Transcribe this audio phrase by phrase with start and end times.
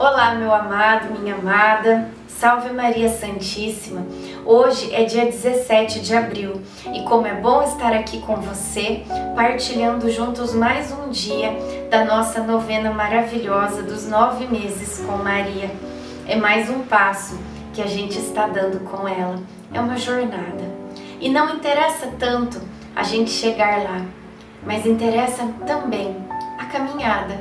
[0.00, 4.06] Olá, meu amado, minha amada, salve Maria Santíssima.
[4.46, 6.62] Hoje é dia 17 de abril
[6.94, 9.02] e como é bom estar aqui com você,
[9.34, 11.50] partilhando juntos mais um dia
[11.90, 15.68] da nossa novena maravilhosa dos nove meses com Maria.
[16.28, 17.36] É mais um passo
[17.74, 19.40] que a gente está dando com ela,
[19.74, 20.62] é uma jornada.
[21.20, 22.60] E não interessa tanto
[22.94, 24.02] a gente chegar lá,
[24.64, 26.16] mas interessa também
[26.56, 27.34] a caminhada,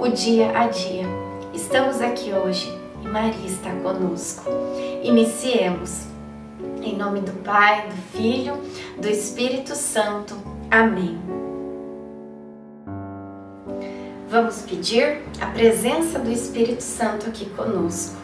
[0.00, 1.25] o dia a dia
[1.56, 2.70] Estamos aqui hoje
[3.02, 4.44] e Maria está conosco.
[5.02, 6.02] Iniciemos.
[6.82, 8.58] Em nome do Pai, do Filho,
[9.00, 10.36] do Espírito Santo.
[10.70, 11.18] Amém.
[14.28, 18.16] Vamos pedir a presença do Espírito Santo aqui conosco.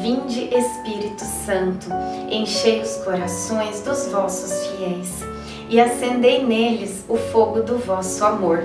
[0.00, 1.88] Vinde, Espírito Santo,
[2.30, 5.20] enchei os corações dos vossos fiéis
[5.68, 8.64] e acendei neles o fogo do vosso amor.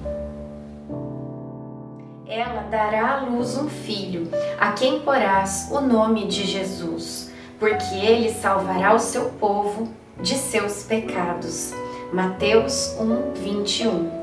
[2.31, 7.29] ela dará à luz um filho, a quem porás o nome de Jesus,
[7.59, 11.73] porque ele salvará o seu povo de seus pecados.
[12.13, 14.21] Mateus 1, 21.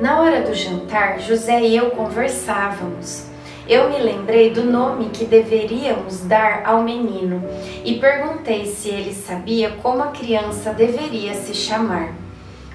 [0.00, 3.26] Na hora do jantar, José e eu conversávamos.
[3.68, 7.44] Eu me lembrei do nome que deveríamos dar ao menino
[7.84, 12.12] e perguntei se ele sabia como a criança deveria se chamar.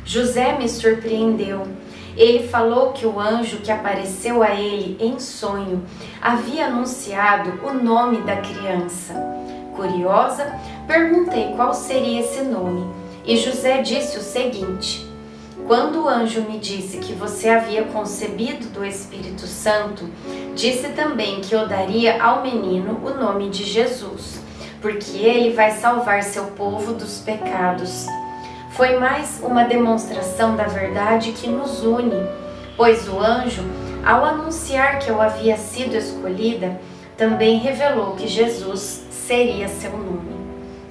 [0.06, 1.68] José me surpreendeu
[2.16, 5.84] ele falou que o anjo que apareceu a ele em sonho
[6.22, 9.14] havia anunciado o nome da criança.
[9.76, 10.54] Curiosa,
[10.88, 15.06] perguntei qual seria esse nome e José disse o seguinte:
[15.66, 20.08] Quando o anjo me disse que você havia concebido do Espírito Santo,
[20.54, 24.40] disse também que eu daria ao menino o nome de Jesus,
[24.80, 28.06] porque ele vai salvar seu povo dos pecados.
[28.76, 32.28] Foi mais uma demonstração da verdade que nos une,
[32.76, 33.64] pois o anjo,
[34.06, 36.78] ao anunciar que eu havia sido escolhida,
[37.16, 40.36] também revelou que Jesus seria seu nome.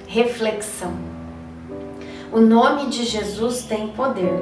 [0.07, 0.93] Reflexão.
[2.31, 4.33] O nome de Jesus tem poder.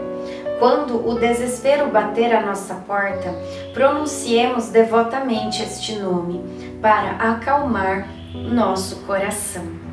[0.57, 3.29] Quando o desespero bater à nossa porta,
[3.73, 6.41] pronunciemos devotamente este nome
[6.81, 9.92] para acalmar nosso coração.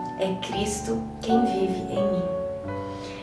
[0.21, 2.23] é Cristo quem vive em mim.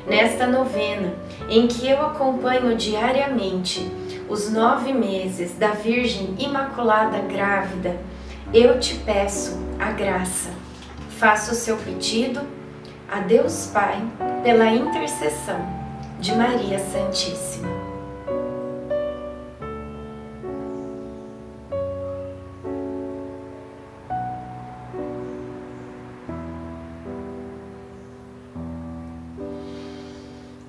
[0.07, 1.15] Nesta novena,
[1.49, 3.91] em que eu acompanho diariamente
[4.29, 7.97] os nove meses da Virgem Imaculada Grávida,
[8.53, 10.51] eu te peço a graça.
[11.19, 12.41] Faça o seu pedido
[13.11, 14.03] a Deus Pai
[14.43, 15.61] pela intercessão
[16.19, 17.88] de Maria Santíssima.